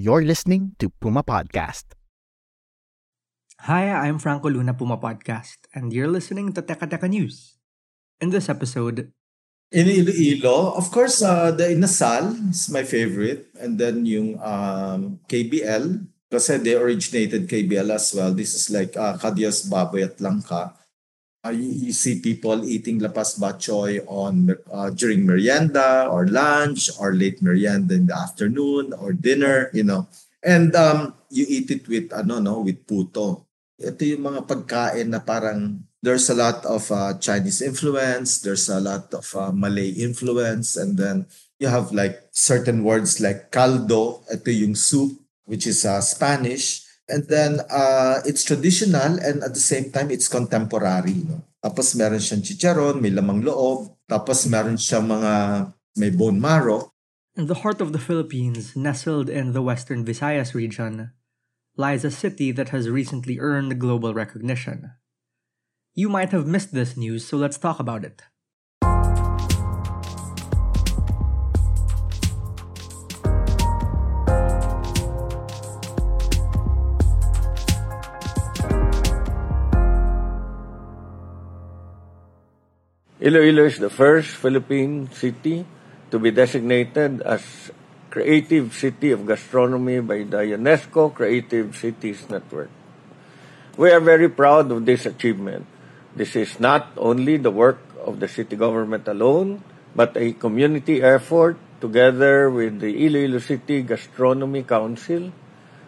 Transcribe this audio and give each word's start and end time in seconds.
You're 0.00 0.24
listening 0.24 0.80
to 0.80 0.88
Puma 0.88 1.20
Podcast. 1.20 1.92
Hi, 3.68 3.92
I'm 3.92 4.16
Franco 4.16 4.48
Luna 4.48 4.72
Puma 4.72 4.96
Podcast, 4.96 5.68
and 5.76 5.92
you're 5.92 6.08
listening 6.08 6.56
to 6.56 6.64
Teka 6.64 6.88
Teka 6.88 7.04
News. 7.04 7.60
In 8.16 8.32
this 8.32 8.48
episode, 8.48 9.12
In 9.68 9.92
Iloilo, 9.92 10.72
of 10.72 10.88
course, 10.88 11.20
uh, 11.20 11.52
the 11.52 11.76
Inasal 11.76 12.32
is 12.48 12.72
my 12.72 12.80
favorite. 12.80 13.52
And 13.60 13.76
then 13.76 14.08
yung 14.08 14.40
um, 14.40 15.20
KBL, 15.28 16.08
kasi 16.32 16.56
they 16.64 16.80
originated 16.80 17.44
KBL 17.44 17.92
as 17.92 18.16
well. 18.16 18.32
This 18.32 18.56
is 18.56 18.72
like 18.72 18.96
uh, 18.96 19.20
Kadias 19.20 19.68
Baboy 19.68 20.08
at 20.08 20.16
Langka. 20.16 20.79
Uh, 21.40 21.56
you, 21.56 21.88
you 21.88 21.92
see 21.92 22.20
people 22.20 22.60
eating 22.68 23.00
lapas 23.00 23.40
bachoy 23.40 23.96
on 24.04 24.52
uh, 24.68 24.92
during 24.92 25.24
merienda 25.24 26.04
or 26.12 26.28
lunch 26.28 26.92
or 27.00 27.16
late 27.16 27.40
merienda 27.40 27.96
in 27.96 28.04
the 28.04 28.16
afternoon 28.16 28.92
or 29.00 29.16
dinner, 29.16 29.72
you 29.72 29.84
know. 29.84 30.04
And 30.44 30.76
um, 30.76 31.14
you 31.32 31.46
eat 31.48 31.70
it 31.70 31.88
with 31.88 32.12
ano 32.12 32.40
no, 32.40 32.60
with 32.60 32.84
puto. 32.84 33.48
Ito 33.80 34.04
yung 34.04 34.28
mga 34.28 34.44
pagkain 34.44 35.08
na 35.08 35.24
parang 35.24 35.80
there's 36.04 36.28
a 36.28 36.36
lot 36.36 36.64
of 36.68 36.84
uh, 36.92 37.16
Chinese 37.16 37.64
influence, 37.64 38.40
there's 38.44 38.68
a 38.68 38.80
lot 38.80 39.08
of 39.16 39.24
uh, 39.32 39.52
Malay 39.52 39.96
influence, 39.96 40.76
and 40.76 41.00
then 41.00 41.24
you 41.56 41.68
have 41.68 41.92
like 41.92 42.20
certain 42.32 42.84
words 42.84 43.20
like 43.20 43.52
caldo, 43.52 44.24
ito 44.32 44.52
yung 44.52 44.76
soup, 44.76 45.16
which 45.44 45.64
is 45.68 45.84
uh, 45.84 46.00
Spanish. 46.00 46.84
And 47.10 47.26
then 47.26 47.58
uh, 47.66 48.22
it's 48.22 48.46
traditional 48.46 49.18
and 49.18 49.42
at 49.42 49.52
the 49.52 49.60
same 49.62 49.90
time 49.90 50.14
it's 50.14 50.30
contemporary. 50.30 51.26
No? 51.26 51.42
Tapos 51.58 51.98
meron 51.98 52.22
siyang 52.22 52.46
chicharon, 52.46 53.02
may 53.02 53.10
lamang 53.10 53.42
loob. 53.42 53.92
Tapos 54.06 54.46
meron 54.46 54.78
siyang 54.78 55.10
mga 55.10 55.32
may 55.98 56.14
bone 56.14 56.38
marrow. 56.38 56.90
in 57.36 57.46
the 57.46 57.64
heart 57.64 57.80
of 57.80 57.92
the 57.92 57.98
Philippines, 57.98 58.76
nestled 58.76 59.30
in 59.30 59.52
the 59.52 59.62
western 59.62 60.04
Visayas 60.04 60.54
region, 60.54 61.12
lies 61.76 62.04
a 62.04 62.10
city 62.10 62.52
that 62.52 62.70
has 62.70 62.90
recently 62.90 63.38
earned 63.38 63.80
global 63.80 64.12
recognition. 64.12 64.92
You 65.94 66.08
might 66.08 66.32
have 66.32 66.46
missed 66.46 66.74
this 66.74 66.96
news, 66.96 67.26
so 67.26 67.36
let's 67.36 67.58
talk 67.58 67.80
about 67.80 68.04
it. 68.04 68.22
Iloilo 83.20 83.68
is 83.68 83.76
the 83.76 83.92
first 83.92 84.32
Philippine 84.32 85.12
city 85.12 85.68
to 86.08 86.16
be 86.16 86.32
designated 86.32 87.20
as 87.20 87.44
Creative 88.08 88.72
City 88.72 89.12
of 89.12 89.28
Gastronomy 89.28 90.00
by 90.00 90.24
the 90.24 90.56
UNESCO 90.56 91.12
Creative 91.12 91.68
Cities 91.76 92.24
Network. 92.32 92.72
We 93.76 93.92
are 93.92 94.00
very 94.00 94.32
proud 94.32 94.72
of 94.72 94.88
this 94.88 95.04
achievement. 95.04 95.68
This 96.16 96.34
is 96.34 96.58
not 96.64 96.96
only 96.96 97.36
the 97.36 97.52
work 97.52 97.84
of 98.00 98.24
the 98.24 98.26
city 98.26 98.56
government 98.56 99.06
alone, 99.06 99.60
but 99.94 100.16
a 100.16 100.32
community 100.32 101.04
effort 101.04 101.60
together 101.84 102.48
with 102.48 102.80
the 102.80 103.04
Iloilo 103.04 103.44
City 103.44 103.82
Gastronomy 103.82 104.64
Council, 104.64 105.28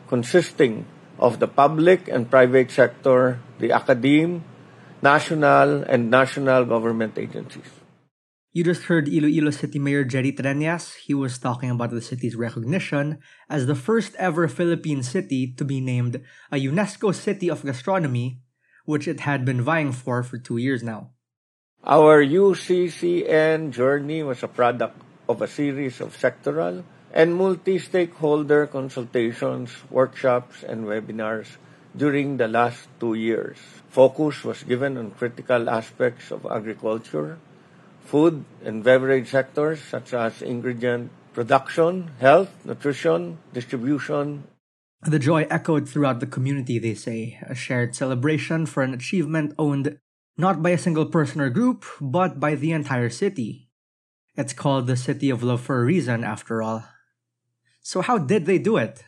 consisting 0.06 0.84
of 1.18 1.40
the 1.40 1.48
public 1.48 2.12
and 2.12 2.28
private 2.28 2.70
sector, 2.70 3.40
the 3.56 3.72
academe, 3.72 4.44
national 5.02 5.82
and 5.82 6.10
national 6.10 6.64
government 6.64 7.18
agencies. 7.18 7.66
You 8.52 8.62
just 8.62 8.84
heard 8.84 9.08
Iloilo 9.08 9.50
City 9.50 9.78
Mayor 9.78 10.04
Jerry 10.04 10.30
Treñas. 10.30 10.94
He 10.94 11.14
was 11.14 11.38
talking 11.38 11.70
about 11.70 11.90
the 11.90 12.00
city's 12.00 12.36
recognition 12.36 13.18
as 13.48 13.66
the 13.66 13.74
first 13.74 14.14
ever 14.16 14.46
Philippine 14.46 15.02
city 15.02 15.52
to 15.56 15.64
be 15.64 15.80
named 15.80 16.22
a 16.52 16.56
UNESCO 16.56 17.14
City 17.14 17.50
of 17.50 17.64
Gastronomy, 17.64 18.40
which 18.84 19.08
it 19.08 19.20
had 19.20 19.44
been 19.44 19.62
vying 19.62 19.90
for 19.90 20.22
for 20.22 20.38
two 20.38 20.58
years 20.58 20.82
now. 20.82 21.10
Our 21.82 22.22
UCCN 22.22 23.72
journey 23.72 24.22
was 24.22 24.42
a 24.42 24.48
product 24.48 25.00
of 25.28 25.42
a 25.42 25.48
series 25.48 26.00
of 26.00 26.14
sectoral 26.14 26.84
and 27.10 27.34
multi-stakeholder 27.34 28.66
consultations, 28.68 29.72
workshops, 29.90 30.62
and 30.62 30.84
webinars 30.84 31.56
during 31.96 32.36
the 32.36 32.48
last 32.48 32.88
two 33.00 33.14
years. 33.14 33.58
Focus 33.90 34.44
was 34.44 34.62
given 34.64 34.96
on 34.96 35.12
critical 35.12 35.68
aspects 35.68 36.30
of 36.30 36.46
agriculture, 36.46 37.38
food 38.04 38.44
and 38.64 38.82
beverage 38.82 39.28
sectors 39.28 39.80
such 39.80 40.14
as 40.14 40.40
ingredient 40.42 41.10
production, 41.32 42.10
health, 42.20 42.50
nutrition, 42.64 43.38
distribution. 43.52 44.44
The 45.02 45.18
joy 45.18 45.46
echoed 45.50 45.88
throughout 45.88 46.20
the 46.20 46.26
community, 46.26 46.78
they 46.78 46.94
say, 46.94 47.38
a 47.42 47.54
shared 47.54 47.96
celebration 47.96 48.66
for 48.66 48.82
an 48.82 48.94
achievement 48.94 49.54
owned 49.58 49.98
not 50.36 50.62
by 50.62 50.70
a 50.70 50.78
single 50.78 51.06
person 51.06 51.40
or 51.40 51.50
group, 51.50 51.84
but 52.00 52.40
by 52.40 52.54
the 52.54 52.72
entire 52.72 53.10
city. 53.10 53.68
It's 54.36 54.52
called 54.52 54.86
the 54.86 54.96
City 54.96 55.28
of 55.28 55.42
Love 55.42 55.60
for 55.60 55.82
a 55.82 55.84
reason, 55.84 56.24
after 56.24 56.62
all. 56.62 56.84
So, 57.82 58.00
how 58.00 58.16
did 58.16 58.46
they 58.46 58.58
do 58.58 58.76
it? 58.76 59.04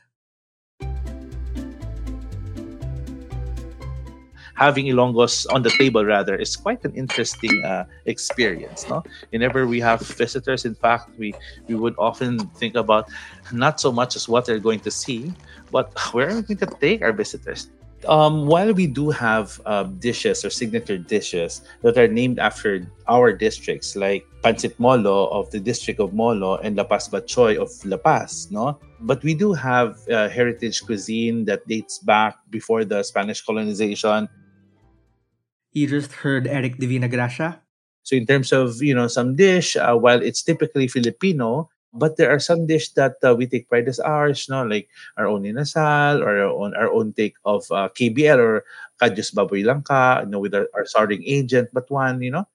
Having 4.54 4.86
Ilonggos 4.86 5.46
on 5.52 5.62
the 5.62 5.70
table 5.70 6.04
rather 6.04 6.36
is 6.36 6.56
quite 6.56 6.84
an 6.84 6.94
interesting 6.94 7.64
uh, 7.64 7.84
experience. 8.06 8.88
No, 8.88 9.02
whenever 9.30 9.66
we 9.66 9.80
have 9.80 10.00
visitors, 10.00 10.64
in 10.64 10.74
fact, 10.74 11.10
we 11.18 11.34
we 11.66 11.74
would 11.74 11.94
often 11.98 12.38
think 12.58 12.74
about 12.74 13.10
not 13.52 13.80
so 13.80 13.90
much 13.90 14.14
as 14.16 14.28
what 14.28 14.46
they're 14.46 14.62
going 14.62 14.80
to 14.80 14.90
see, 14.90 15.32
but 15.70 15.90
where 16.12 16.30
are 16.30 16.36
we 16.36 16.42
going 16.42 16.62
to 16.62 16.70
take 16.80 17.02
our 17.02 17.12
visitors. 17.12 17.68
Um, 18.08 18.46
while 18.46 18.72
we 18.72 18.86
do 18.86 19.10
have 19.10 19.60
uh, 19.64 19.84
dishes 19.84 20.44
or 20.44 20.50
signature 20.50 20.98
dishes 20.98 21.62
that 21.82 21.96
are 21.96 22.08
named 22.08 22.38
after 22.38 22.86
our 23.08 23.32
districts, 23.32 23.96
like 23.96 24.26
Pancit 24.42 24.78
Molo 24.78 25.28
of 25.28 25.50
the 25.50 25.60
district 25.60 26.00
of 26.00 26.12
Molo 26.12 26.56
and 26.58 26.76
La 26.76 26.84
Paz 26.84 27.08
Batchoy 27.08 27.56
of 27.56 27.72
La 27.84 27.96
Paz, 27.96 28.48
no? 28.50 28.78
But 29.00 29.22
we 29.22 29.34
do 29.34 29.52
have 29.52 29.96
uh, 30.08 30.28
heritage 30.28 30.84
cuisine 30.84 31.44
that 31.46 31.66
dates 31.66 31.98
back 31.98 32.36
before 32.50 32.84
the 32.84 33.02
Spanish 33.02 33.40
colonization 33.40 34.28
You 35.74 35.90
just 35.90 36.22
heard 36.22 36.46
Eric 36.46 36.78
Divinagracia. 36.78 37.58
So 38.06 38.14
in 38.14 38.26
terms 38.26 38.52
of 38.52 38.80
you 38.80 38.94
know 38.94 39.08
some 39.08 39.34
dish, 39.34 39.76
uh, 39.76 39.96
while 39.98 40.22
it's 40.22 40.42
typically 40.42 40.86
Filipino, 40.86 41.68
but 41.92 42.16
there 42.16 42.30
are 42.30 42.38
some 42.38 42.66
dish 42.66 42.94
that 42.94 43.18
uh, 43.22 43.34
we 43.34 43.46
take 43.46 43.68
pride 43.68 43.88
as 43.88 43.98
ours, 43.98 44.46
no, 44.48 44.62
like 44.62 44.88
our 45.16 45.26
own 45.26 45.42
inasal 45.42 46.22
or 46.22 46.38
our 46.38 46.52
own 46.54 46.76
our 46.78 46.90
own 46.92 47.12
take 47.12 47.34
of 47.44 47.66
uh, 47.74 47.88
KBL 47.90 48.38
or 48.38 48.64
Kadyos 49.02 49.34
Baboy 49.34 49.66
Langka, 49.66 50.22
you 50.22 50.30
know, 50.30 50.38
with 50.38 50.54
our, 50.54 50.68
our 50.74 50.86
starting 50.86 51.26
agent, 51.26 51.70
but 51.72 51.90
one, 51.90 52.22
you 52.22 52.30
know. 52.30 52.46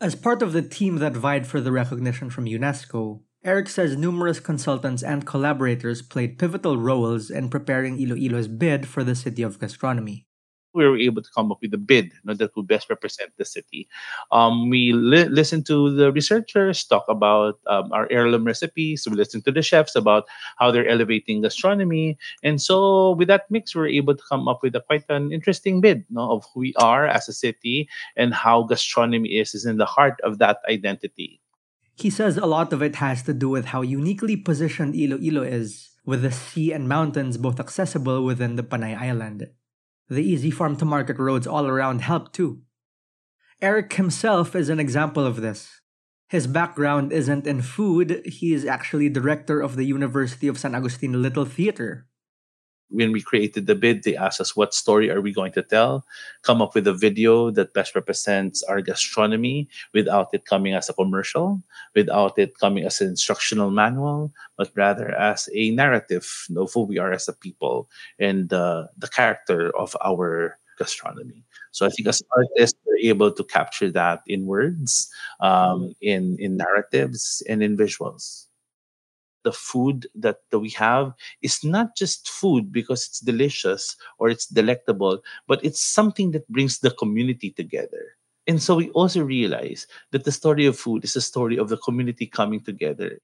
As 0.00 0.14
part 0.14 0.42
of 0.42 0.52
the 0.52 0.62
team 0.62 0.98
that 0.98 1.16
vied 1.16 1.46
for 1.46 1.60
the 1.60 1.72
recognition 1.72 2.28
from 2.30 2.46
UNESCO, 2.46 3.22
Eric 3.42 3.68
says 3.68 3.96
numerous 3.96 4.40
consultants 4.40 5.02
and 5.02 5.26
collaborators 5.26 6.02
played 6.02 6.38
pivotal 6.38 6.76
roles 6.76 7.30
in 7.30 7.48
preparing 7.48 7.98
Iloilo's 7.98 8.48
bid 8.48 8.86
for 8.86 9.04
the 9.04 9.14
City 9.14 9.42
of 9.42 9.58
Gastronomy 9.58 10.26
we 10.74 10.86
were 10.86 10.98
able 10.98 11.22
to 11.22 11.30
come 11.34 11.52
up 11.52 11.58
with 11.62 11.72
a 11.74 11.78
bid 11.78 12.06
you 12.06 12.20
know, 12.24 12.34
that 12.34 12.54
would 12.56 12.66
best 12.66 12.90
represent 12.90 13.30
the 13.36 13.44
city. 13.44 13.88
Um, 14.32 14.68
we 14.68 14.92
li- 14.92 15.28
listened 15.28 15.66
to 15.66 15.94
the 15.94 16.12
researchers 16.12 16.84
talk 16.84 17.04
about 17.08 17.60
um, 17.66 17.92
our 17.92 18.08
heirloom 18.10 18.44
recipes. 18.44 19.06
We 19.08 19.16
listened 19.16 19.44
to 19.44 19.52
the 19.52 19.62
chefs 19.62 19.94
about 19.94 20.24
how 20.58 20.70
they're 20.70 20.88
elevating 20.88 21.42
gastronomy, 21.42 22.18
and 22.42 22.60
so 22.60 23.12
with 23.12 23.28
that 23.28 23.50
mix, 23.50 23.74
we 23.74 23.80
were 23.80 23.88
able 23.88 24.14
to 24.16 24.22
come 24.28 24.48
up 24.48 24.62
with 24.62 24.74
a 24.74 24.80
quite 24.80 25.04
an 25.08 25.32
interesting 25.32 25.80
bid 25.80 26.04
you 26.08 26.16
know, 26.16 26.32
of 26.32 26.44
who 26.52 26.60
we 26.60 26.74
are 26.76 27.06
as 27.06 27.28
a 27.28 27.32
city 27.32 27.88
and 28.16 28.34
how 28.34 28.62
gastronomy 28.62 29.28
is 29.38 29.54
is 29.54 29.64
in 29.64 29.76
the 29.76 29.86
heart 29.86 30.20
of 30.22 30.38
that 30.38 30.58
identity. 30.68 31.40
He 31.96 32.10
says 32.10 32.36
a 32.36 32.46
lot 32.46 32.72
of 32.72 32.82
it 32.82 32.96
has 32.96 33.22
to 33.22 33.32
do 33.32 33.48
with 33.48 33.66
how 33.66 33.82
uniquely 33.82 34.36
positioned 34.36 34.94
Iloilo 34.96 35.42
is, 35.42 35.90
with 36.04 36.22
the 36.22 36.32
sea 36.32 36.72
and 36.72 36.88
mountains 36.88 37.38
both 37.38 37.60
accessible 37.60 38.24
within 38.24 38.56
the 38.56 38.64
Panay 38.64 38.94
Island. 38.94 39.48
The 40.08 40.22
easy 40.22 40.50
farm 40.50 40.76
to 40.76 40.84
market 40.84 41.18
roads 41.18 41.46
all 41.46 41.66
around 41.66 42.00
help 42.00 42.32
too. 42.32 42.60
Eric 43.62 43.94
himself 43.94 44.54
is 44.54 44.68
an 44.68 44.80
example 44.80 45.26
of 45.26 45.40
this. 45.40 45.80
His 46.28 46.46
background 46.46 47.12
isn't 47.12 47.46
in 47.46 47.62
food, 47.62 48.22
he 48.24 48.52
is 48.52 48.64
actually 48.64 49.08
director 49.08 49.60
of 49.60 49.76
the 49.76 49.84
University 49.84 50.48
of 50.48 50.58
San 50.58 50.74
Agustin 50.74 51.22
Little 51.22 51.44
Theater, 51.44 52.06
when 52.94 53.12
we 53.12 53.20
created 53.20 53.66
the 53.66 53.74
bid, 53.74 54.02
they 54.02 54.16
asked 54.16 54.40
us 54.40 54.54
what 54.54 54.72
story 54.72 55.10
are 55.10 55.20
we 55.20 55.32
going 55.32 55.52
to 55.52 55.62
tell, 55.62 56.06
come 56.42 56.62
up 56.62 56.74
with 56.74 56.86
a 56.86 56.94
video 56.94 57.50
that 57.50 57.74
best 57.74 57.94
represents 57.94 58.62
our 58.62 58.80
gastronomy 58.80 59.68
without 59.92 60.28
it 60.32 60.46
coming 60.46 60.74
as 60.74 60.88
a 60.88 60.94
commercial, 60.94 61.60
without 61.94 62.38
it 62.38 62.56
coming 62.58 62.84
as 62.84 63.00
an 63.00 63.08
instructional 63.08 63.70
manual, 63.70 64.32
but 64.56 64.70
rather 64.76 65.10
as 65.10 65.48
a 65.52 65.70
narrative 65.72 66.46
of 66.56 66.72
who 66.72 66.82
we 66.82 66.98
are 66.98 67.12
as 67.12 67.28
a 67.28 67.32
people 67.32 67.88
and 68.18 68.52
uh, 68.52 68.86
the 68.96 69.08
character 69.08 69.76
of 69.76 69.96
our 70.04 70.56
gastronomy. 70.78 71.42
So 71.72 71.86
I 71.86 71.90
think 71.90 72.06
as 72.08 72.22
artists, 72.30 72.78
we're 72.86 73.10
able 73.10 73.32
to 73.32 73.44
capture 73.44 73.90
that 73.90 74.22
in 74.26 74.46
words, 74.46 75.10
um, 75.40 75.94
in 76.00 76.36
in 76.38 76.56
narratives, 76.56 77.42
and 77.48 77.62
in 77.62 77.76
visuals 77.76 78.46
the 79.44 79.52
food 79.52 80.08
that, 80.14 80.38
that 80.50 80.58
we 80.58 80.70
have 80.70 81.12
is 81.42 81.62
not 81.62 81.96
just 81.96 82.28
food 82.28 82.72
because 82.72 83.06
it's 83.06 83.20
delicious 83.20 83.96
or 84.18 84.28
it's 84.28 84.46
delectable, 84.46 85.20
but 85.46 85.64
it's 85.64 85.80
something 85.80 86.32
that 86.32 86.48
brings 86.48 86.80
the 86.80 86.90
community 86.90 87.50
together. 87.50 88.16
And 88.46 88.62
so 88.62 88.76
we 88.76 88.90
also 88.90 89.22
realize 89.22 89.86
that 90.10 90.24
the 90.24 90.32
story 90.32 90.66
of 90.66 90.78
food 90.78 91.04
is 91.04 91.16
a 91.16 91.20
story 91.20 91.56
of 91.56 91.68
the 91.68 91.78
community 91.78 92.26
coming 92.26 92.60
together. 92.60 93.20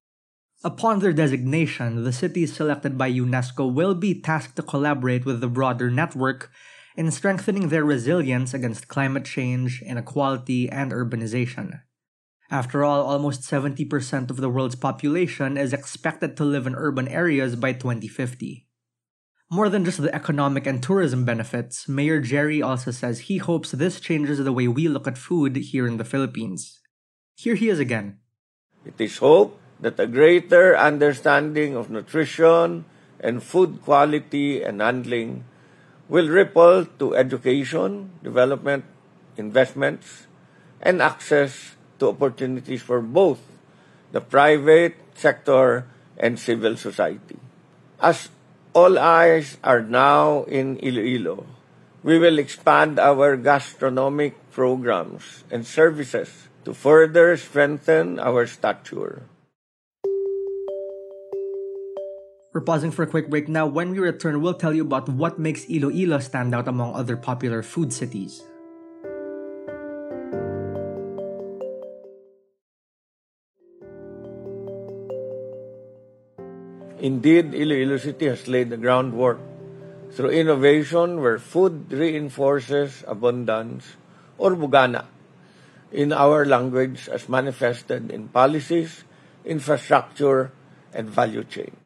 Upon 0.63 1.01
their 1.01 1.13
designation, 1.13 2.05
the 2.05 2.13
cities 2.13 2.55
selected 2.55 2.97
by 2.97 3.11
UNESCO 3.11 3.73
will 3.73 3.95
be 3.95 4.21
tasked 4.21 4.57
to 4.57 4.63
collaborate 4.63 5.25
with 5.25 5.41
the 5.41 5.49
broader 5.49 5.91
network 5.91 6.51
in 6.97 7.11
strengthening 7.11 7.69
their 7.69 7.85
resilience 7.85 8.53
against 8.53 8.89
climate 8.89 9.25
change, 9.25 9.83
inequality, 9.83 10.69
and 10.69 10.93
urbanization. 10.93 11.81
After 12.51 12.83
all, 12.83 13.07
almost 13.07 13.43
70% 13.43 14.29
of 14.29 14.39
the 14.39 14.51
world's 14.51 14.75
population 14.75 15.57
is 15.57 15.73
expected 15.73 16.37
to 16.37 16.45
live 16.45 16.67
in 16.67 16.75
urban 16.75 17.07
areas 17.07 17.55
by 17.55 17.73
2050. 17.73 18.67
More 19.49 19.69
than 19.69 19.85
just 19.85 20.03
the 20.03 20.15
economic 20.15 20.67
and 20.67 20.83
tourism 20.83 21.25
benefits, 21.25 21.89
Mayor 21.89 22.21
Jerry 22.21 22.61
also 22.61 22.91
says 22.91 23.31
he 23.31 23.39
hopes 23.39 23.71
this 23.71 24.01
changes 24.01 24.43
the 24.43 24.53
way 24.53 24.67
we 24.67 24.89
look 24.89 25.07
at 25.07 25.19
food 25.19 25.57
here 25.57 25.87
in 25.87 25.97
the 25.97 26.05
Philippines. 26.05 26.81
Here 27.37 27.55
he 27.55 27.69
is 27.69 27.79
again. 27.79 28.19
It 28.85 28.99
is 28.99 29.19
hoped 29.19 29.59
that 29.81 29.99
a 29.99 30.07
greater 30.07 30.77
understanding 30.77 31.77
of 31.77 31.91
nutrition 31.91 32.85
and 33.21 33.43
food 33.43 33.83
quality 33.83 34.63
and 34.63 34.81
handling 34.81 35.45
will 36.09 36.29
ripple 36.29 36.87
to 36.99 37.15
education, 37.15 38.11
development, 38.23 38.85
investments, 39.37 40.27
and 40.81 41.01
access 41.01 41.77
to 42.01 42.09
opportunities 42.09 42.83
for 42.83 43.01
both 43.01 43.39
the 44.13 44.21
private 44.21 44.97
sector 45.15 45.87
and 46.19 46.39
civil 46.39 46.77
society. 46.77 47.39
As 48.01 48.29
all 48.73 48.99
eyes 48.99 49.57
are 49.63 49.83
now 49.83 50.45
in 50.45 50.81
Iloilo, 50.83 51.47
we 52.03 52.19
will 52.19 52.39
expand 52.39 52.99
our 52.99 53.37
gastronomic 53.37 54.35
programs 54.51 55.45
and 55.51 55.67
services 55.67 56.49
to 56.65 56.75
further 56.75 57.37
strengthen 57.37 58.19
our 58.19 58.47
stature. 58.47 59.23
We're 62.53 62.67
pausing 62.67 62.91
for 62.91 63.05
a 63.05 63.07
quick 63.07 63.31
break 63.31 63.49
now. 63.49 63.67
When 63.67 63.93
we 63.93 64.01
return, 64.01 64.43
we'll 64.43 64.59
tell 64.59 64.75
you 64.75 64.83
about 64.83 65.09
what 65.09 65.39
makes 65.39 65.71
Iloilo 65.71 66.19
stand 66.19 66.53
out 66.53 66.67
among 66.67 66.97
other 66.97 67.17
popular 67.17 67.63
food 67.63 67.93
cities. 67.93 68.43
Indeed, 77.01 77.55
Iloilo 77.55 77.97
City 77.97 78.27
has 78.27 78.47
laid 78.47 78.69
the 78.69 78.77
groundwork 78.77 79.41
through 80.13 80.31
innovation 80.31 81.21
where 81.21 81.39
food 81.39 81.91
reinforces 81.91 83.05
abundance 83.09 83.97
or 84.37 84.55
bugana 84.55 85.07
in 85.91 86.13
our 86.13 86.45
language 86.45 87.09
as 87.09 87.29
manifested 87.29 88.11
in 88.11 88.29
policies, 88.29 89.05
infrastructure, 89.45 90.53
and 90.93 91.09
value 91.09 91.45
chain. 91.45 91.77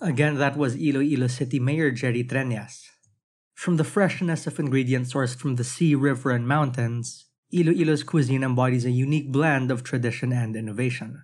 Again, 0.00 0.36
that 0.36 0.56
was 0.56 0.76
Iloilo 0.76 1.28
City 1.28 1.58
Mayor 1.58 1.90
Jerry 1.90 2.22
Treñas. 2.22 2.92
From 3.54 3.78
the 3.78 3.84
freshness 3.84 4.46
of 4.46 4.60
ingredients 4.60 5.14
sourced 5.14 5.38
from 5.38 5.56
the 5.56 5.64
sea, 5.64 5.94
river, 5.94 6.30
and 6.30 6.46
mountains, 6.46 7.24
Iloilo's 7.50 8.02
cuisine 8.02 8.42
embodies 8.42 8.84
a 8.84 8.90
unique 8.90 9.32
blend 9.32 9.70
of 9.70 9.82
tradition 9.82 10.32
and 10.32 10.54
innovation. 10.54 11.22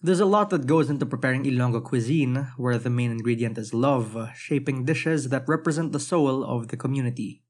There's 0.00 0.24
a 0.24 0.24
lot 0.24 0.48
that 0.48 0.64
goes 0.64 0.88
into 0.88 1.04
preparing 1.04 1.44
Ilonggo 1.44 1.84
cuisine, 1.84 2.48
where 2.56 2.80
the 2.80 2.88
main 2.88 3.12
ingredient 3.12 3.60
is 3.60 3.76
love, 3.76 4.16
shaping 4.32 4.88
dishes 4.88 5.28
that 5.28 5.44
represent 5.44 5.92
the 5.92 6.00
soul 6.00 6.40
of 6.40 6.72
the 6.72 6.80
community. 6.80 7.44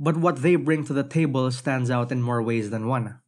But 0.00 0.16
what 0.16 0.40
they 0.40 0.56
bring 0.56 0.88
to 0.88 0.96
the 0.96 1.04
table 1.04 1.52
stands 1.52 1.92
out 1.92 2.08
in 2.08 2.24
more 2.24 2.40
ways 2.40 2.72
than 2.72 2.88
one. 2.88 3.20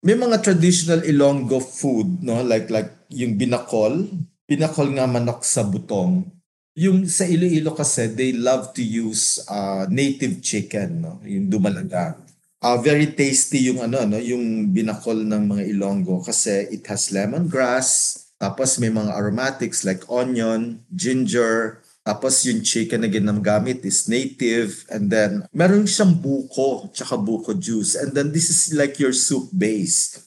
May 0.00 0.16
mga 0.16 0.40
traditional 0.40 1.04
Ilonggo 1.04 1.60
food, 1.60 2.24
no? 2.24 2.40
Like 2.40 2.72
like 2.72 2.96
yung 3.12 3.36
binakol, 3.36 4.08
binakol 4.48 4.96
nga 4.96 5.04
manok 5.04 5.44
sa 5.44 5.60
butong. 5.60 6.32
Yung 6.80 7.04
sa 7.04 7.28
Iloilo 7.28 7.76
kasi, 7.76 8.08
they 8.08 8.32
love 8.32 8.72
to 8.72 8.80
use 8.80 9.44
uh, 9.52 9.84
native 9.92 10.40
chicken, 10.40 11.04
no? 11.04 11.20
Yung 11.28 11.52
dumalaga. 11.52 12.16
Uh, 12.66 12.82
very 12.82 13.14
tasty 13.14 13.70
yung 13.70 13.78
ano 13.78 14.02
ano 14.02 14.18
yung 14.18 14.74
binakol 14.74 15.22
ng 15.22 15.54
mga 15.54 15.70
Ilonggo 15.70 16.18
kasi 16.18 16.66
it 16.74 16.82
has 16.90 17.14
lemongrass 17.14 18.18
tapos 18.42 18.82
may 18.82 18.90
mga 18.90 19.14
aromatics 19.14 19.86
like 19.86 20.02
onion, 20.10 20.82
ginger, 20.90 21.78
tapos 22.02 22.42
yung 22.42 22.66
chicken 22.66 23.06
na 23.06 23.10
ginagamit 23.10 23.86
is 23.86 24.10
native 24.10 24.82
and 24.90 25.14
then 25.14 25.46
meron 25.54 25.86
siyang 25.86 26.18
buko 26.18 26.90
tsaka 26.90 27.14
buko 27.14 27.54
juice 27.54 27.94
and 27.94 28.18
then 28.18 28.34
this 28.34 28.50
is 28.50 28.74
like 28.74 28.98
your 28.98 29.14
soup 29.14 29.46
base. 29.54 30.26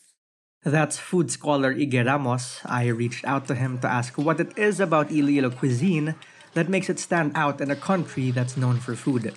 That's 0.64 0.96
food 0.96 1.36
scholar 1.36 1.76
Ige 1.76 2.08
Ramos. 2.08 2.64
I 2.64 2.88
reached 2.88 3.28
out 3.28 3.52
to 3.52 3.56
him 3.56 3.84
to 3.84 3.88
ask 3.92 4.16
what 4.16 4.40
it 4.40 4.56
is 4.56 4.80
about 4.80 5.12
Iloilo 5.12 5.52
cuisine 5.52 6.16
that 6.56 6.72
makes 6.72 6.88
it 6.88 7.04
stand 7.04 7.36
out 7.36 7.60
in 7.60 7.68
a 7.68 7.76
country 7.76 8.32
that's 8.32 8.56
known 8.56 8.80
for 8.80 8.96
food. 8.96 9.36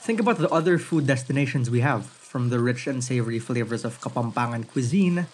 Think 0.00 0.18
about 0.18 0.38
the 0.38 0.48
other 0.48 0.78
food 0.78 1.06
destinations 1.06 1.68
we 1.68 1.84
have, 1.84 2.06
from 2.06 2.48
the 2.48 2.58
rich 2.58 2.86
and 2.86 3.04
savory 3.04 3.38
flavors 3.38 3.84
of 3.84 4.00
Kapampangan 4.00 4.72
cuisine 4.72 5.26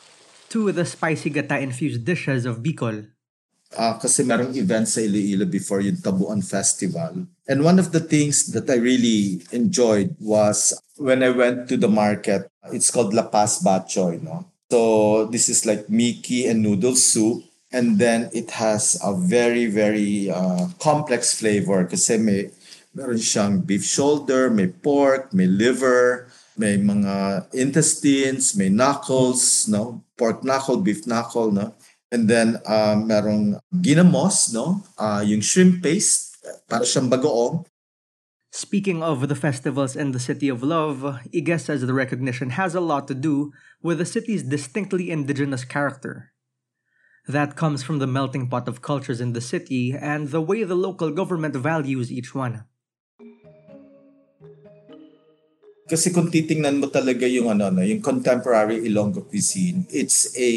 to 0.51 0.73
the 0.73 0.85
spicy 0.85 1.31
gata-infused 1.31 2.05
dishes 2.05 2.45
of 2.45 2.67
Bicol. 2.67 3.07
Uh, 3.79 3.95
kasi 3.95 4.27
merong 4.27 4.59
events 4.59 4.99
sa 4.99 5.07
Iloilo 5.07 5.47
before 5.47 5.81
yung 5.83 6.03
Tabuan 6.03 6.43
Festival. 6.43 7.31
And 7.47 7.63
one 7.63 7.79
of 7.79 7.95
the 7.95 8.03
things 8.03 8.51
that 8.59 8.67
I 8.67 8.83
really 8.83 9.47
enjoyed 9.55 10.19
was 10.19 10.75
when 10.99 11.23
I 11.23 11.31
went 11.31 11.71
to 11.71 11.77
the 11.79 11.91
market, 11.91 12.51
it's 12.75 12.91
called 12.91 13.15
La 13.15 13.31
Paz 13.31 13.63
Batchoy, 13.63 14.19
no? 14.19 14.51
So 14.71 15.27
this 15.31 15.49
is 15.49 15.63
like 15.63 15.87
Mickey 15.87 16.47
and 16.51 16.63
noodle 16.63 16.99
soup. 16.99 17.47
And 17.71 17.99
then 17.99 18.31
it 18.35 18.51
has 18.59 18.99
a 18.99 19.15
very, 19.15 19.67
very 19.67 20.31
uh, 20.31 20.75
complex 20.79 21.39
flavor 21.39 21.87
kasi 21.87 22.19
may 22.19 22.51
Meron 22.97 23.21
siyang 23.21 23.61
beef 23.61 23.85
shoulder, 23.85 24.49
may 24.49 24.73
pork, 24.73 25.29
may 25.37 25.45
liver, 25.45 26.33
may 26.57 26.81
mga 26.81 27.45
intestines, 27.53 28.57
may 28.57 28.73
knuckles, 28.73 29.69
no? 29.69 30.01
Pork 30.17 30.41
knuckle, 30.41 30.81
beef 30.81 31.05
knuckle, 31.05 31.53
no? 31.53 31.77
And 32.09 32.25
then 32.25 32.57
uh, 32.65 32.97
merong 32.97 33.61
ginamos, 33.85 34.57
no? 34.57 34.81
Uh, 34.97 35.21
yung 35.21 35.45
shrimp 35.45 35.85
paste, 35.85 36.41
para 36.65 36.89
siyang 36.89 37.13
bagoong. 37.13 37.69
Speaking 38.49 39.05
of 39.05 39.29
the 39.29 39.37
festivals 39.37 39.93
in 39.93 40.17
the 40.17 40.23
City 40.23 40.49
of 40.49 40.65
Love, 40.65 41.21
Ige 41.37 41.61
says 41.61 41.85
the 41.85 41.93
recognition 41.93 42.57
has 42.57 42.73
a 42.73 42.81
lot 42.81 43.05
to 43.09 43.15
do 43.15 43.53
with 43.83 44.01
the 44.01 44.09
city's 44.09 44.41
distinctly 44.43 45.13
indigenous 45.13 45.69
character. 45.69 46.33
That 47.29 47.61
comes 47.61 47.83
from 47.83 47.99
the 47.99 48.09
melting 48.09 48.49
pot 48.49 48.65
of 48.65 48.81
cultures 48.81 49.21
in 49.21 49.37
the 49.37 49.45
city 49.45 49.93
and 49.93 50.33
the 50.33 50.41
way 50.41 50.65
the 50.65 50.79
local 50.79 51.11
government 51.11 51.53
values 51.53 52.09
each 52.09 52.33
one. 52.33 52.65
Kasi 55.87 56.11
kung 56.11 56.27
titingnan 56.27 56.83
mo 56.83 56.91
talaga 56.91 57.31
yung 57.31 57.47
ano, 57.55 57.71
no, 57.71 57.83
yung 57.87 58.03
contemporary 58.03 58.83
Ilonggo 58.83 59.23
cuisine, 59.31 59.87
it's 59.95 60.35
a 60.35 60.51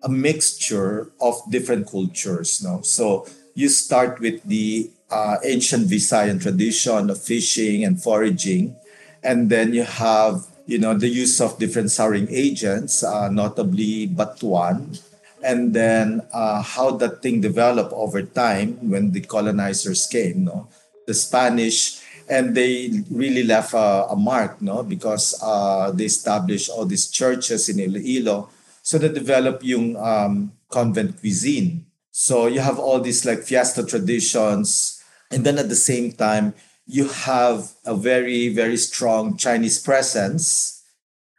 a 0.00 0.08
mixture 0.08 1.12
of 1.20 1.36
different 1.52 1.84
cultures, 1.84 2.64
no. 2.64 2.80
So 2.80 3.28
you 3.52 3.68
start 3.68 4.16
with 4.16 4.40
the 4.48 4.88
uh, 5.12 5.36
ancient 5.44 5.92
Visayan 5.92 6.40
tradition 6.40 7.12
of 7.12 7.20
fishing 7.20 7.84
and 7.84 8.00
foraging, 8.00 8.76
and 9.20 9.52
then 9.52 9.76
you 9.76 9.84
have 9.84 10.48
you 10.64 10.80
know 10.80 10.96
the 10.96 11.12
use 11.12 11.36
of 11.36 11.60
different 11.60 11.92
souring 11.92 12.32
agents, 12.32 13.04
uh, 13.04 13.28
notably 13.28 14.08
batuan, 14.08 14.96
and 15.44 15.76
then 15.76 16.24
uh, 16.32 16.64
how 16.64 16.96
that 16.96 17.20
thing 17.20 17.44
developed 17.44 17.92
over 17.92 18.24
time 18.24 18.80
when 18.80 19.12
the 19.12 19.20
colonizers 19.20 20.08
came, 20.08 20.48
no. 20.48 20.68
The 21.04 21.14
Spanish 21.14 22.00
and 22.28 22.54
they 22.54 22.90
really 23.10 23.42
left 23.42 23.72
a, 23.74 24.06
a 24.10 24.16
mark, 24.16 24.60
no, 24.60 24.82
because 24.82 25.38
uh, 25.42 25.90
they 25.92 26.04
established 26.04 26.70
all 26.70 26.84
these 26.84 27.08
churches 27.08 27.68
in 27.68 27.78
Iloilo, 27.80 28.50
so 28.82 28.98
they 28.98 29.08
developed 29.08 29.64
yung 29.64 29.96
um, 29.96 30.52
convent 30.68 31.20
cuisine. 31.20 31.86
So 32.10 32.46
you 32.46 32.60
have 32.60 32.78
all 32.78 33.00
these 33.00 33.24
like 33.24 33.42
fiesta 33.42 33.84
traditions, 33.84 35.02
and 35.30 35.44
then 35.44 35.58
at 35.58 35.68
the 35.68 35.76
same 35.76 36.12
time 36.12 36.54
you 36.86 37.08
have 37.08 37.72
a 37.84 37.96
very 37.96 38.48
very 38.48 38.76
strong 38.76 39.36
Chinese 39.36 39.78
presence. 39.78 40.82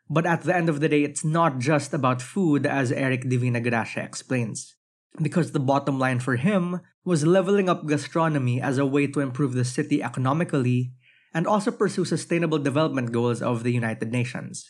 But 0.10 0.26
at 0.26 0.44
the 0.44 0.56
end 0.56 0.70
of 0.70 0.80
the 0.80 0.88
day, 0.88 1.04
it's 1.04 1.26
not 1.26 1.60
just 1.60 1.94
about 1.94 2.22
food, 2.22 2.66
as 2.66 2.94
Eric 2.94 3.24
Divinagracia 3.24 4.06
explains 4.06 4.78
because 5.22 5.52
the 5.52 5.60
bottom 5.60 6.00
line 6.00 6.20
for 6.20 6.36
him 6.36 6.82
was 7.08 7.26
leveling 7.26 7.70
up 7.70 7.88
gastronomy 7.88 8.62
as 8.62 8.78
a 8.78 8.86
way 8.86 9.08
to 9.08 9.22
improve 9.22 9.54
the 9.54 9.64
city 9.64 10.04
economically 10.04 10.92
and 11.34 11.48
also 11.48 11.72
pursue 11.72 12.04
sustainable 12.04 12.60
development 12.60 13.14
goals 13.14 13.42
of 13.42 13.64
the 13.64 13.72
United 13.72 14.12
Nations. 14.12 14.70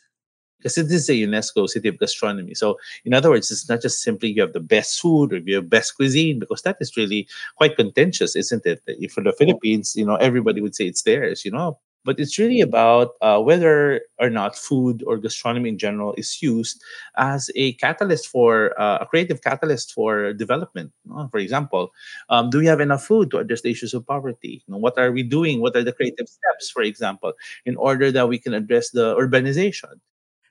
Because 0.59 0.75
this 0.75 0.91
is 0.91 1.09
a 1.09 1.13
UNESCO 1.13 1.67
city 1.67 1.87
of 1.87 1.97
gastronomy. 1.97 2.53
So, 2.53 2.77
in 3.05 3.15
other 3.15 3.31
words, 3.31 3.49
it's 3.49 3.67
not 3.67 3.81
just 3.81 4.03
simply 4.03 4.29
you 4.29 4.41
have 4.43 4.53
the 4.53 4.59
best 4.59 4.99
food 5.01 5.33
or 5.33 5.37
you 5.37 5.55
have 5.55 5.69
best 5.69 5.95
cuisine, 5.95 6.37
because 6.37 6.61
that 6.61 6.77
is 6.79 6.95
really 6.95 7.27
quite 7.57 7.75
contentious, 7.75 8.35
isn't 8.35 8.67
it? 8.67 8.81
For 9.11 9.23
the 9.23 9.33
Philippines, 9.33 9.95
you 9.95 10.05
know, 10.05 10.15
everybody 10.17 10.61
would 10.61 10.75
say 10.75 10.85
it's 10.85 11.01
theirs, 11.01 11.43
you 11.43 11.49
know, 11.49 11.79
but 12.07 12.19
it's 12.19 12.39
really 12.39 12.61
about 12.61 13.11
uh, 13.21 13.39
whether 13.39 14.01
or 14.17 14.29
not 14.29 14.55
food 14.55 15.03
or 15.05 15.17
gastronomy 15.17 15.69
in 15.69 15.77
general 15.77 16.13
is 16.17 16.41
used 16.41 16.81
as 17.17 17.51
a 17.55 17.73
catalyst 17.73 18.27
for 18.27 18.79
uh, 18.79 18.99
a 19.01 19.05
creative 19.05 19.41
catalyst 19.41 19.93
for 19.93 20.31
development. 20.33 20.91
For 21.31 21.37
example, 21.37 21.91
um, 22.29 22.49
do 22.49 22.59
we 22.59 22.65
have 22.65 22.79
enough 22.79 23.03
food 23.03 23.29
to 23.31 23.39
address 23.39 23.61
the 23.61 23.71
issues 23.71 23.93
of 23.93 24.07
poverty? 24.07 24.63
You 24.65 24.71
know, 24.71 24.77
what 24.77 24.97
are 24.97 25.11
we 25.11 25.21
doing? 25.21 25.59
What 25.59 25.75
are 25.75 25.83
the 25.83 25.91
creative 25.91 26.29
steps, 26.29 26.69
for 26.71 26.81
example, 26.81 27.33
in 27.65 27.75
order 27.75 28.09
that 28.11 28.29
we 28.29 28.39
can 28.39 28.53
address 28.53 28.91
the 28.91 29.15
urbanization? 29.15 29.99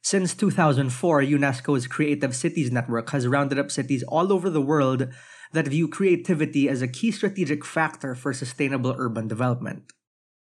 Since 0.03 0.35
2004, 0.35 1.23
UNESCO's 1.23 1.89
Creative 1.89 2.37
Cities 2.37 2.71
Network 2.71 3.11
has 3.11 3.27
rounded 3.27 3.59
up 3.59 3.73
cities 3.73 4.05
all 4.05 4.33
over 4.33 4.51
the 4.51 4.63
world 4.63 5.09
that 5.53 5.67
view 5.67 5.89
creativity 5.89 6.69
as 6.69 6.83
a 6.83 6.87
key 6.87 7.11
strategic 7.11 7.65
factor 7.65 8.15
for 8.15 8.33
sustainable 8.33 8.95
urban 8.99 9.27
development 9.27 9.93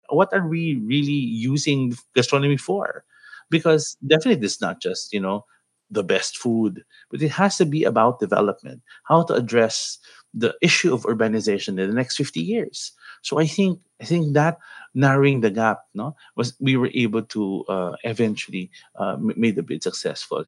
what 0.10 0.34
are 0.34 0.48
we 0.48 0.82
really 0.86 1.12
using 1.12 1.96
gastronomy 2.16 2.58
for? 2.58 3.04
Because 3.50 3.98
definitely 4.06 4.46
it's 4.46 4.62
not 4.62 4.82
just, 4.82 5.14
you 5.14 5.20
know, 5.20 5.46
the 5.90 6.04
best 6.04 6.38
food, 6.38 6.84
but 7.10 7.22
it 7.22 7.32
has 7.32 7.58
to 7.58 7.66
be 7.66 7.84
about 7.84 8.20
development, 8.20 8.82
how 9.06 9.24
to 9.24 9.34
address 9.34 10.00
the 10.34 10.54
issue 10.62 10.94
of 10.94 11.04
urbanization 11.04 11.80
in 11.80 11.90
the 11.90 11.96
next 11.96 12.18
50 12.18 12.42
years. 12.42 12.92
So 13.22 13.40
I 13.40 13.48
think 13.48 13.80
I 14.02 14.06
think 14.06 14.34
that 14.34 14.58
narrowing 14.94 15.42
the 15.42 15.50
gap, 15.50 15.80
no, 15.94 16.16
was 16.36 16.54
we 16.60 16.78
were 16.78 16.92
able 16.94 17.24
to 17.24 17.66
uh, 17.70 17.96
eventually 18.04 18.70
uh, 19.00 19.18
made 19.18 19.56
the 19.56 19.64
bid 19.64 19.82
successful. 19.82 20.46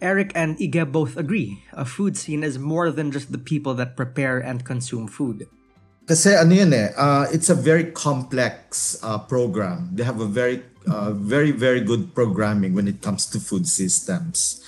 Eric 0.00 0.32
and 0.34 0.58
Ige 0.58 0.90
both 0.90 1.16
agree. 1.16 1.64
A 1.72 1.84
food 1.84 2.16
scene 2.16 2.44
is 2.44 2.58
more 2.58 2.90
than 2.90 3.10
just 3.10 3.32
the 3.32 3.38
people 3.38 3.74
that 3.74 3.96
prepare 3.96 4.38
and 4.38 4.64
consume 4.64 5.08
food. 5.08 5.48
Kasi 6.04 6.36
ano 6.36 6.52
yun 6.52 6.76
eh, 6.76 6.92
uh, 7.00 7.24
it's 7.32 7.48
a 7.48 7.56
very 7.56 7.88
complex 7.96 8.92
uh, 9.00 9.16
program. 9.24 9.88
They 9.88 10.04
have 10.04 10.20
a 10.20 10.28
very, 10.28 10.60
uh, 10.84 11.16
very, 11.16 11.48
very 11.48 11.80
good 11.80 12.12
programming 12.12 12.76
when 12.76 12.84
it 12.84 13.00
comes 13.00 13.24
to 13.32 13.40
food 13.40 13.64
systems. 13.64 14.60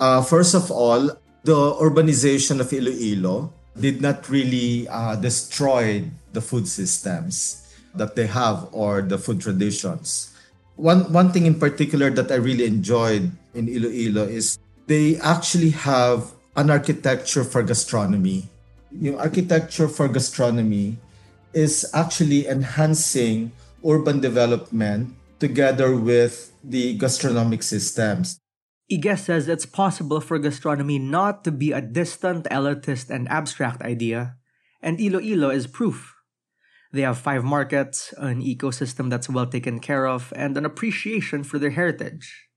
Uh, 0.00 0.24
first 0.24 0.56
of 0.56 0.72
all, 0.72 1.12
the 1.44 1.60
urbanization 1.76 2.64
of 2.64 2.72
Iloilo 2.72 3.52
did 3.76 4.00
not 4.00 4.24
really 4.32 4.88
uh, 4.88 5.20
destroy 5.20 6.08
the 6.32 6.40
food 6.40 6.64
systems 6.64 7.68
that 7.92 8.16
they 8.16 8.24
have 8.24 8.72
or 8.72 9.02
the 9.04 9.18
food 9.20 9.40
traditions. 9.44 10.32
One, 10.76 11.12
one 11.12 11.28
thing 11.28 11.44
in 11.44 11.60
particular 11.60 12.08
that 12.08 12.32
I 12.32 12.40
really 12.40 12.64
enjoyed 12.64 13.30
in 13.52 13.68
Iloilo 13.68 14.24
is 14.24 14.56
they 14.86 15.20
actually 15.20 15.76
have 15.76 16.32
an 16.56 16.70
architecture 16.70 17.44
for 17.44 17.62
gastronomy 17.62 18.48
yung 18.92 19.18
architecture 19.18 19.88
for 19.88 20.08
gastronomy 20.08 20.98
is 21.52 21.86
actually 21.94 22.46
enhancing 22.46 23.52
urban 23.86 24.20
development 24.20 25.14
together 25.38 25.96
with 25.96 26.52
the 26.62 26.94
gastronomic 26.94 27.62
systems. 27.62 28.38
Ige 28.90 29.16
says 29.18 29.48
it's 29.48 29.66
possible 29.66 30.20
for 30.20 30.38
gastronomy 30.38 30.98
not 30.98 31.44
to 31.44 31.52
be 31.52 31.70
a 31.70 31.80
distant, 31.80 32.44
elitist, 32.50 33.08
and 33.08 33.30
abstract 33.30 33.82
idea, 33.82 34.34
and 34.82 34.98
Iloilo 34.98 35.50
is 35.50 35.66
proof. 35.66 36.14
They 36.92 37.02
have 37.02 37.18
five 37.18 37.44
markets, 37.46 38.12
an 38.18 38.42
ecosystem 38.42 39.08
that's 39.08 39.30
well 39.30 39.46
taken 39.46 39.78
care 39.78 40.10
of, 40.10 40.32
and 40.34 40.58
an 40.58 40.66
appreciation 40.66 41.46
for 41.46 41.58
their 41.62 41.70
heritage. 41.70 42.50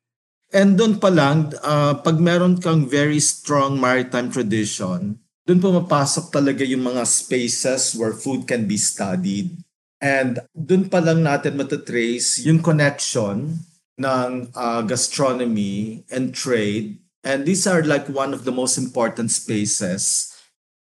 And 0.49 0.77
doon 0.77 0.97
pa 0.97 1.13
lang, 1.13 1.53
uh, 1.61 2.01
pag 2.01 2.17
meron 2.17 2.57
kang 2.57 2.89
very 2.89 3.21
strong 3.21 3.77
maritime 3.77 4.33
tradition, 4.33 5.21
doon 5.43 5.59
pumapasok 5.59 6.31
talaga 6.31 6.63
yung 6.63 6.87
mga 6.87 7.03
spaces 7.03 7.95
where 7.99 8.15
food 8.15 8.47
can 8.47 8.63
be 8.63 8.79
studied. 8.79 9.59
And 9.99 10.39
doon 10.55 10.87
pa 10.87 11.03
lang 11.03 11.23
natin 11.23 11.59
matatrace 11.59 12.43
yung 12.43 12.63
connection 12.63 13.63
ng 13.99 14.31
uh, 14.55 14.81
gastronomy 14.83 16.03
and 16.11 16.35
trade. 16.35 16.99
And 17.23 17.47
these 17.47 17.67
are 17.67 17.83
like 17.83 18.11
one 18.11 18.35
of 18.35 18.43
the 18.43 18.51
most 18.51 18.75
important 18.75 19.31
spaces 19.31 20.31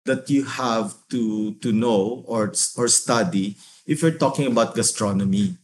that 0.08 0.32
you 0.32 0.48
have 0.48 0.96
to 1.12 1.54
to 1.60 1.76
know 1.76 2.24
or 2.26 2.56
or 2.80 2.88
study 2.88 3.60
if 3.84 4.00
you're 4.00 4.16
talking 4.16 4.48
about 4.48 4.76
gastronomy. 4.76 5.60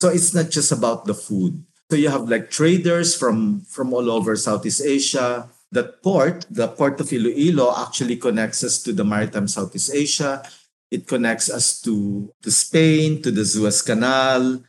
So 0.00 0.08
it's 0.12 0.32
not 0.32 0.52
just 0.52 0.72
about 0.72 1.04
the 1.04 1.16
food. 1.16 1.64
So 1.88 1.96
you 1.96 2.12
have 2.12 2.28
like 2.28 2.52
traders 2.52 3.16
from 3.16 3.64
from 3.68 3.92
all 3.92 4.12
over 4.12 4.36
Southeast 4.36 4.84
Asia, 4.84 5.48
that 5.72 6.02
port, 6.02 6.46
the 6.50 6.68
port 6.68 7.00
of 7.00 7.12
Iloilo, 7.12 7.74
actually 7.76 8.16
connects 8.16 8.64
us 8.64 8.82
to 8.82 8.92
the 8.92 9.04
maritime 9.04 9.48
Southeast 9.48 9.94
Asia. 9.94 10.42
It 10.90 11.06
connects 11.06 11.48
us 11.48 11.80
to, 11.82 12.32
to 12.42 12.50
Spain, 12.50 13.22
to 13.22 13.30
the 13.30 13.44
Suez 13.44 13.82
Canal. 13.82 14.64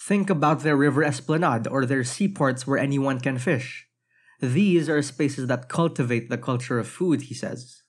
Think 0.00 0.28
about 0.28 0.60
their 0.60 0.76
river 0.76 1.02
esplanade 1.02 1.66
or 1.66 1.86
their 1.86 2.04
seaports 2.04 2.66
where 2.66 2.78
anyone 2.78 3.20
can 3.20 3.38
fish. 3.38 3.88
These 4.40 4.90
are 4.90 5.00
spaces 5.00 5.46
that 5.46 5.70
cultivate 5.70 6.28
the 6.28 6.36
culture 6.36 6.78
of 6.78 6.88
food, 6.88 7.22
he 7.22 7.34
says. 7.34 7.82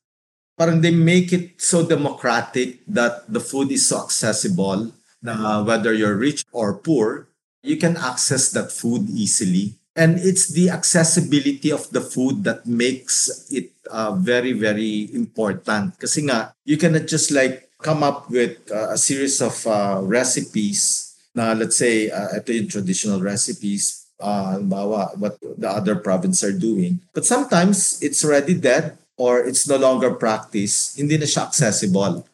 Parang 0.58 0.80
they 0.80 0.92
make 0.92 1.34
it 1.34 1.60
so 1.60 1.86
democratic 1.86 2.80
that 2.88 3.28
the 3.28 3.42
food 3.42 3.72
is 3.72 3.86
so 3.86 4.06
accessible. 4.06 4.94
Uh, 5.28 5.64
whether 5.66 5.92
you're 5.92 6.16
rich 6.16 6.46
or 6.54 6.78
poor, 6.78 7.28
you 7.62 7.76
can 7.76 7.98
access 7.98 8.52
that 8.52 8.72
food 8.72 9.10
easily 9.10 9.76
and 9.96 10.20
it's 10.20 10.52
the 10.52 10.70
accessibility 10.70 11.72
of 11.72 11.90
the 11.90 12.04
food 12.04 12.44
that 12.44 12.68
makes 12.68 13.48
it 13.50 13.72
uh, 13.90 14.12
very 14.16 14.52
very 14.52 15.10
important. 15.16 15.96
Kasi 15.98 16.28
nga 16.28 16.54
you 16.68 16.78
cannot 16.78 17.08
just 17.08 17.32
like 17.32 17.72
come 17.80 18.04
up 18.04 18.30
with 18.30 18.60
uh, 18.72 18.92
a 18.92 19.00
series 19.00 19.42
of 19.42 19.56
uh, 19.68 20.00
recipes 20.04 21.16
na 21.36 21.56
let's 21.56 21.75
say 21.80 22.12
uh, 22.12 22.36
ito 22.36 22.52
yung 22.52 22.68
traditional 22.68 23.20
recipes 23.20 24.08
uh, 24.20 24.60
what 24.60 25.40
the 25.42 25.68
other 25.68 25.96
province 25.96 26.44
are 26.44 26.56
doing. 26.56 27.00
But 27.14 27.25
sometimes 27.25 28.00
it's 28.02 28.24
already 28.24 28.56
dead 28.56 28.98
or 29.18 29.40
it's 29.40 29.68
no 29.68 29.78
longer 29.78 30.12
practiced. 30.16 31.00
Hindi 31.00 31.18
na 31.18 31.28
siya 31.28 31.48
accessible. 31.48 32.28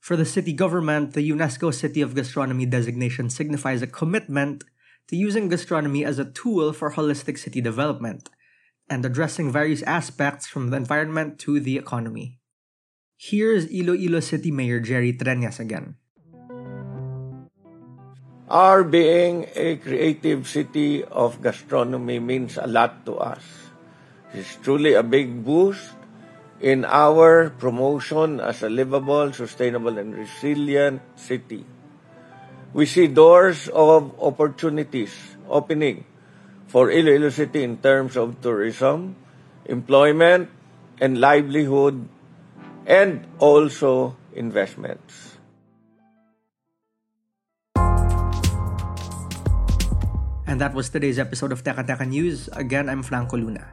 For 0.00 0.14
the 0.14 0.24
city 0.24 0.52
government, 0.52 1.18
the 1.18 1.24
UNESCO 1.34 1.74
City 1.74 2.00
of 2.00 2.14
Gastronomy 2.14 2.64
designation 2.64 3.28
signifies 3.28 3.82
a 3.82 3.90
commitment 3.90 4.62
to 5.08 5.16
using 5.16 5.48
gastronomy 5.48 6.04
as 6.04 6.18
a 6.18 6.26
tool 6.26 6.72
for 6.72 6.92
holistic 6.92 7.38
city 7.38 7.60
development 7.60 8.28
and 8.88 9.04
addressing 9.04 9.50
various 9.50 9.82
aspects 9.82 10.46
from 10.46 10.70
the 10.70 10.76
environment 10.76 11.38
to 11.38 11.58
the 11.58 11.78
economy. 11.78 12.38
Here's 13.16 13.66
Iloilo 13.70 14.20
City 14.20 14.50
Mayor 14.50 14.80
Jerry 14.80 15.12
Treñas 15.12 15.58
again. 15.58 15.96
Our 18.46 18.84
being 18.84 19.50
a 19.56 19.76
creative 19.82 20.46
city 20.46 21.02
of 21.02 21.42
gastronomy 21.42 22.20
means 22.20 22.58
a 22.58 22.66
lot 22.66 23.04
to 23.06 23.18
us. 23.18 23.42
It's 24.34 24.54
truly 24.62 24.94
a 24.94 25.02
big 25.02 25.42
boost 25.42 25.90
in 26.60 26.84
our 26.84 27.50
promotion 27.50 28.38
as 28.38 28.62
a 28.62 28.70
livable, 28.70 29.32
sustainable, 29.32 29.98
and 29.98 30.14
resilient 30.14 31.02
city 31.16 31.66
we 32.76 32.84
see 32.84 33.08
doors 33.08 33.72
of 33.72 34.12
opportunities 34.20 35.16
opening 35.48 36.04
for 36.68 36.92
Iloilo 36.92 37.32
City 37.32 37.64
in 37.64 37.80
terms 37.80 38.20
of 38.20 38.36
tourism, 38.44 39.16
employment, 39.64 40.52
and 41.00 41.16
livelihood, 41.16 42.04
and 42.84 43.24
also 43.40 44.20
investments. 44.36 45.40
And 50.44 50.60
that 50.60 50.76
was 50.76 50.92
today's 50.92 51.16
episode 51.16 51.56
of 51.56 51.64
Teka 51.64 51.80
Teka 51.88 52.04
News. 52.04 52.52
Again, 52.52 52.92
I'm 52.92 53.00
Franco 53.00 53.40
Luna. 53.40 53.72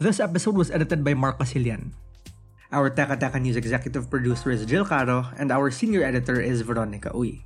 This 0.00 0.16
episode 0.16 0.56
was 0.56 0.72
edited 0.72 1.04
by 1.04 1.12
Mark 1.12 1.36
Casilian. 1.36 1.92
Our 2.72 2.88
Teka 2.88 3.20
Teka 3.20 3.36
News 3.36 3.60
executive 3.60 4.08
producer 4.08 4.48
is 4.48 4.64
Jill 4.64 4.88
Caro, 4.88 5.28
and 5.36 5.52
our 5.52 5.68
senior 5.68 6.00
editor 6.00 6.40
is 6.40 6.64
Veronica 6.64 7.12
Uy. 7.12 7.44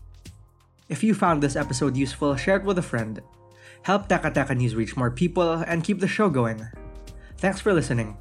If 0.95 1.03
you 1.03 1.13
found 1.13 1.43
this 1.43 1.57
episode 1.57 1.97
useful, 1.97 2.37
share 2.37 2.55
it 2.55 2.63
with 2.63 2.79
a 2.79 2.83
friend. 2.83 3.21
Help 3.83 4.07
Teka 4.07 4.57
News 4.57 4.77
reach 4.77 4.97
more 4.97 5.11
people 5.11 5.55
and 5.67 5.83
keep 5.83 5.99
the 5.99 6.07
show 6.07 6.31
going. 6.31 6.65
Thanks 7.37 7.61
for 7.61 7.75
listening. 7.75 8.17